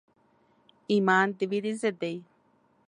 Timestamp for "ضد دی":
1.81-2.15